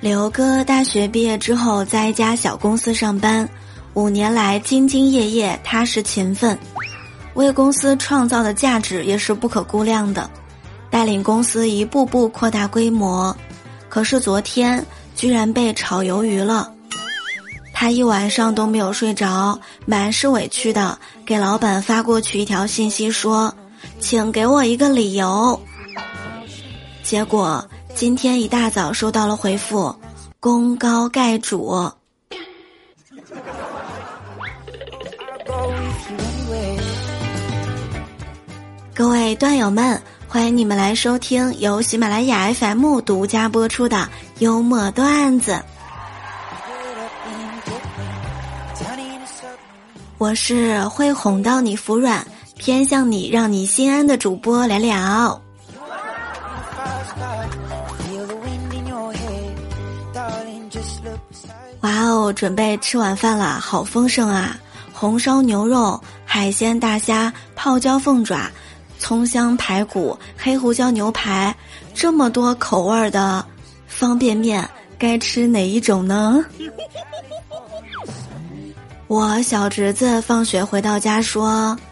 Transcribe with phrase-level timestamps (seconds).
[0.00, 3.46] 刘哥大学毕业之后，在一家小公司上班，
[3.92, 6.58] 五年来兢兢业业、踏实勤奋，
[7.34, 10.28] 为公司创造的价值也是不可估量的，
[10.88, 13.36] 带领公司一步步扩大规模。
[13.90, 14.82] 可是昨天
[15.14, 16.72] 居然被炒鱿鱼了，
[17.74, 23.54] 他一晚上都没有睡着，满是委屈的给老板发过去一条信息说
[24.00, 25.60] ：“请给我一个理由。”
[27.04, 27.62] 结果。
[27.94, 29.94] 今天一大早收到了回复，
[30.38, 31.90] 功高盖主。
[38.94, 45.62] 各位段友们，欢迎你们来收听由喜马拉雅 FM 独家播出的幽默段子。
[50.18, 55.40] 我是会哄到你服软，偏向你让你心安的主播聊聊。
[61.80, 64.56] 哇哦，准备吃晚饭了，好丰盛啊！
[64.92, 68.50] 红烧牛肉、海鲜大虾、泡椒凤爪、
[68.98, 71.54] 葱香排骨、黑胡椒牛排，
[71.94, 73.42] 这么多口味的
[73.86, 76.44] 方便面，该吃哪一种呢？
[79.08, 81.48] 我小侄子放学回到家说
[81.88, 81.89] ：“唉，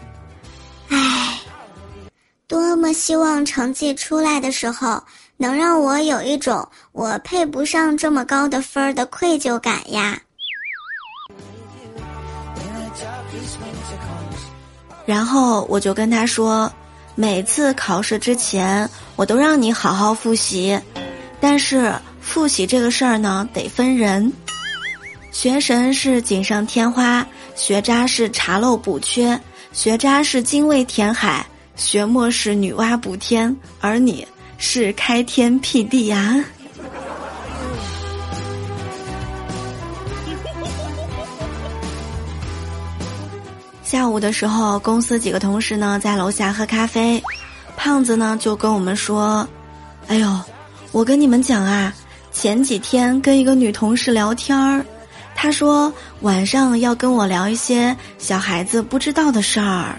[2.49, 5.01] 多么希望成绩出来的时候。”
[5.41, 10.19] 能让我有一种我配不上这么高的分儿的愧疚感呀。
[15.05, 16.69] 然后我就跟他说，
[17.15, 20.77] 每次考试之前我都让你好好复习，
[21.39, 21.89] 但是
[22.19, 24.29] 复习这个事儿呢得分人，
[25.31, 29.39] 学神是锦上添花，学渣是查漏补缺，
[29.71, 31.45] 学渣是精卫填海，
[31.79, 34.27] 学墨是女娲补天，而你。
[34.61, 36.35] 是开天辟地呀！
[43.85, 47.23] 下午的时候，公司几个同事呢在楼下喝咖啡，
[47.77, 49.47] 胖子呢就跟我们说
[50.07, 50.41] ：“哎呦，
[50.91, 51.93] 我跟你们讲啊，
[52.33, 54.85] 前几天跟一个女同事聊天儿，
[55.33, 59.97] 她说晚上要跟我聊一些小孩子不知道的事儿。”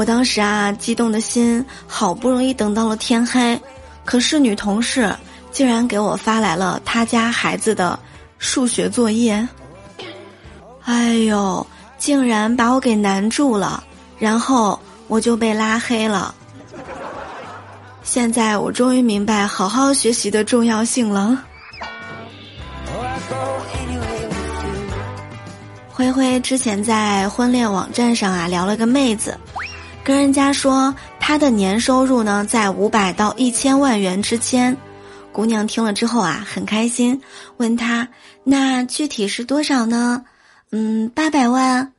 [0.00, 3.60] 我当时啊，激动的心好不容易等到了天黑，
[4.02, 5.14] 可是女同事
[5.52, 8.00] 竟然给我发来了她家孩子的
[8.38, 9.46] 数学作业。
[10.84, 11.66] 哎呦，
[11.98, 13.84] 竟然把我给难住了，
[14.18, 16.34] 然后我就被拉黑了。
[18.02, 21.44] 现在我终于明白好好学习的重要性了。
[25.92, 29.38] 灰灰之前在婚恋网站上啊聊了个妹子。
[30.10, 34.76] 跟人家说他的年收入呢在五百到一千万元之间，
[35.30, 37.22] 姑娘听了之后啊很开心，
[37.58, 38.08] 问他
[38.42, 40.24] 那具体是多少呢？
[40.72, 41.92] 嗯，八百万。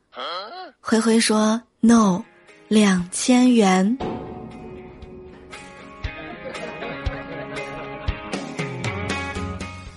[0.81, 2.21] 灰灰说 no，
[2.67, 3.97] 两千元。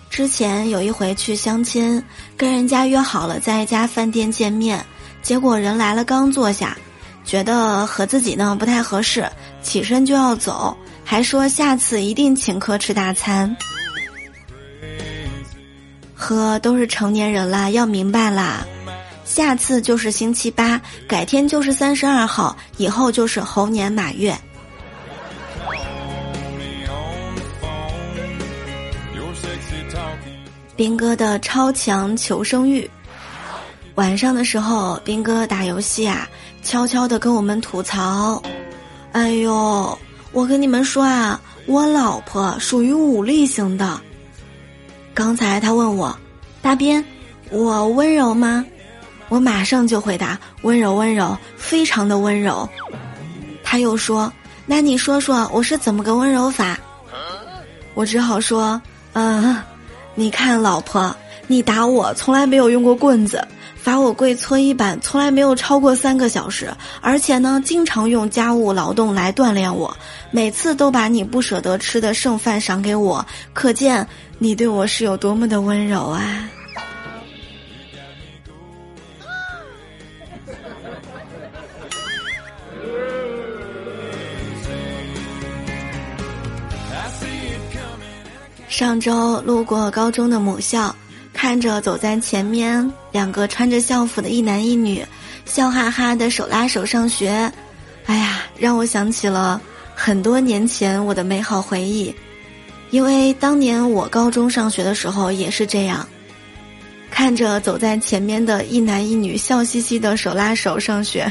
[0.09, 2.01] 之前有一回去相亲，
[2.37, 4.87] 跟人家约好了在一家饭店见面，
[5.21, 6.79] 结果人来了刚坐下。
[7.25, 9.29] 觉得和自己呢不太合适，
[9.63, 13.57] 起身就要走，还说下次一定请客吃大餐。
[16.15, 18.65] 呵，都是成年人啦，要明白啦。
[19.25, 24.37] 下次就是星期八，改天就是三十二号，以后就是猴年马月。
[30.77, 32.89] 兵哥的超强求生欲。
[33.95, 36.29] 晚上的时候，兵哥打游戏啊。
[36.65, 38.43] 悄悄的跟我们吐槽
[39.13, 39.97] ：“哎呦，
[40.33, 44.01] 我跟你们说啊，我老婆属于武力型的。
[45.13, 46.17] 刚才他问我，
[46.63, 47.05] 大斌，
[47.51, 48.65] 我温柔吗？
[49.29, 52.67] 我马上就回答温柔，温柔，非常的温柔。
[53.63, 54.33] 他又说，
[54.65, 56.79] 那你说说我是怎么个温柔法？
[57.93, 58.81] 我只好说，
[59.13, 59.57] 嗯，
[60.15, 61.15] 你看老婆，
[61.47, 63.47] 你打我从来没有用过棍子。”
[63.85, 66.73] 罚我跪搓衣板从来没有超过三个小时，
[67.03, 69.95] 而且呢，经常用家务劳动来锻炼我，
[70.31, 73.23] 每次都把你不舍得吃的剩饭赏给我，
[73.53, 74.09] 可见
[74.39, 76.49] 你对我是有多么的温柔啊！
[88.71, 90.97] 上周路过高中的母校。
[91.45, 95.05] 看着走在前面两个穿着校服的一男一女，
[95.45, 97.53] 笑哈哈的手拉手上学，
[98.07, 99.61] 哎呀，让我想起了
[99.95, 102.13] 很多年前我的美好回忆。
[102.89, 106.09] 因为当年我高中上学的时候也是这样，
[107.11, 111.31] 看着走在前面的一男一女笑嘻嘻的手拉手上学。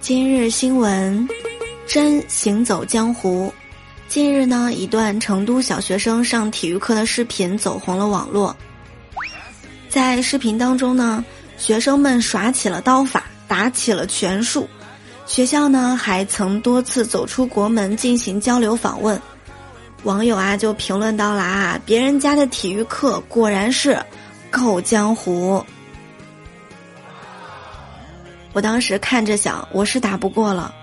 [0.00, 1.28] 今日新闻，
[1.88, 3.52] 真行走江湖。
[4.10, 8.56] 近日呢，一段成都小学生上体育课的视频走红了网络。
[9.88, 11.24] 在视频当中呢，
[11.56, 14.68] 学生们耍起了刀法，打起了拳术。
[15.26, 19.18] 学校呢，还曾多次走出国门进行交流访问。
[20.02, 23.96] 网友啊，就评论到了啊，别人家的体育课果然是
[24.50, 25.64] 够江湖。
[28.52, 30.74] 我当时看着想，我是打不过了。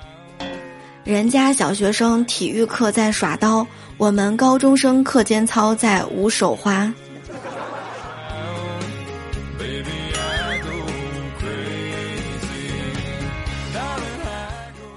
[1.07, 3.65] 人家小学生体育课在耍刀，
[3.95, 6.93] 我们高中生课间操在舞手花。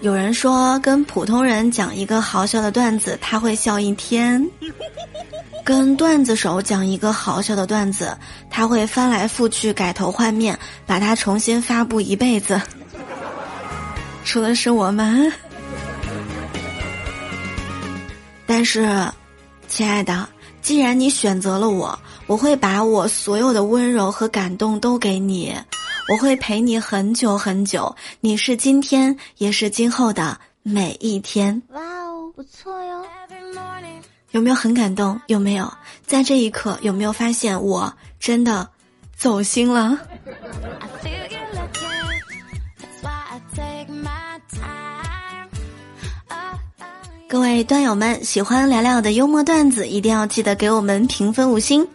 [0.00, 4.44] 有人说，跟普通人讲一个好笑的段子，他会笑一天；
[5.62, 8.18] 跟段子手讲一个好笑的段子，
[8.50, 12.60] 他会翻来覆去改头换面，把它重新发布一辈子。
[14.24, 15.32] 说的是我们。
[18.52, 18.84] 但是，
[19.68, 20.28] 亲爱的，
[20.60, 25.54] 既然你选择了我，我会把我所有的温柔和感动都给你。
[26.08, 31.62] 我会陪你很久很久，你是今天，也是今后的每一天。
[31.68, 33.04] 哇哦，不错哟！
[34.32, 35.20] 有没有很感动？
[35.28, 35.72] 有没有
[36.04, 36.76] 在这一刻？
[36.82, 38.68] 有没有发现我真的
[39.16, 39.96] 走心了？
[47.40, 51.88] 各位段友们，喜欢聊聊的幽默段子，一定要记得给我们评分五星，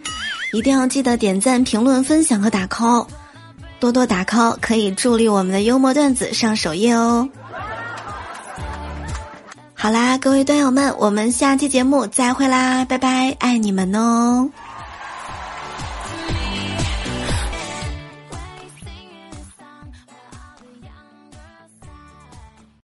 [0.51, 3.05] 一定要记得点赞、评论、分享和打 call。
[3.79, 7.29] 多多打 call 可以助力我们的幽默段子上首页哦。
[9.75, 14.49] 好啦，各位段友们，我们下期节目再会啦，拜拜，爱你们哦。